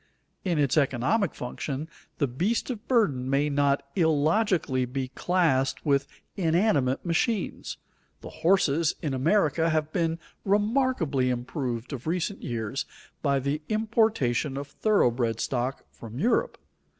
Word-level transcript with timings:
In 0.43 0.57
its 0.57 0.77
economic 0.77 1.35
function 1.35 1.87
the 2.17 2.25
beast 2.25 2.71
of 2.71 2.87
burden 2.87 3.29
may 3.29 3.51
not 3.51 3.83
illogically 3.95 4.83
be 4.85 5.09
classed 5.09 5.85
with 5.85 6.07
inanimate 6.35 7.05
machines. 7.05 7.77
The 8.21 8.31
horses 8.41 8.95
in 9.03 9.13
America 9.13 9.69
have 9.69 9.93
been 9.93 10.17
remarkably 10.43 11.29
improved 11.29 11.93
of 11.93 12.07
recent 12.07 12.41
years 12.41 12.85
by 13.21 13.37
the 13.37 13.61
importation 13.69 14.57
of 14.57 14.67
thoroughbred 14.69 15.39
stock 15.39 15.83
from 15.91 16.17
Europe. 16.17 16.57